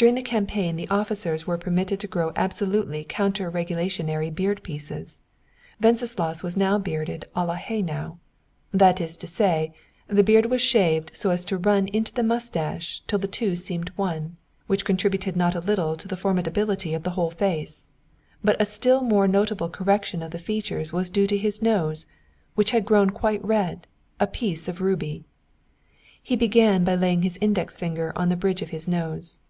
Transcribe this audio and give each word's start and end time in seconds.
During 0.00 0.14
the 0.14 0.22
campaign 0.22 0.76
the 0.76 0.88
officers 0.88 1.46
were 1.46 1.58
permitted 1.58 2.00
to 2.00 2.06
grow 2.06 2.32
absolutely 2.34 3.04
counter 3.06 3.50
regulationary 3.50 4.34
beard 4.34 4.62
pieces. 4.62 5.20
Wenceslaus 5.78 6.42
was 6.42 6.56
now 6.56 6.78
bearded 6.78 7.26
à 7.36 7.46
la 7.46 7.56
Haynau, 7.56 8.16
that 8.72 8.98
is 8.98 9.18
to 9.18 9.26
say, 9.26 9.74
the 10.08 10.22
beard 10.22 10.46
was 10.46 10.62
shaved 10.62 11.14
so 11.14 11.28
as 11.28 11.44
to 11.44 11.58
run 11.58 11.86
into 11.88 12.14
the 12.14 12.22
moustache, 12.22 13.02
till 13.06 13.18
the 13.18 13.28
two 13.28 13.54
seemed 13.54 13.90
one, 13.94 14.38
which 14.68 14.86
contributed 14.86 15.36
not 15.36 15.54
a 15.54 15.60
little 15.60 15.94
to 15.98 16.08
the 16.08 16.16
formidability 16.16 16.96
of 16.96 17.02
the 17.02 17.10
whole 17.10 17.30
face. 17.30 17.90
But 18.42 18.58
a 18.58 18.64
still 18.64 19.02
more 19.02 19.28
notable 19.28 19.68
correction 19.68 20.22
of 20.22 20.30
the 20.30 20.38
features 20.38 20.94
was 20.94 21.10
due 21.10 21.26
to 21.26 21.36
his 21.36 21.60
nose, 21.60 22.06
which 22.54 22.70
had 22.70 22.86
grown 22.86 23.10
quite 23.10 23.44
red, 23.44 23.86
a 24.18 24.26
piece 24.26 24.66
of 24.66 24.80
ruby. 24.80 25.26
He 26.22 26.36
began 26.36 26.84
by 26.84 26.94
laying 26.94 27.20
his 27.20 27.36
index 27.42 27.76
finger 27.76 28.14
on 28.16 28.30
the 28.30 28.36
bridge 28.40 28.62
of 28.62 28.70
his 28.70 28.88
nose. 28.88 29.40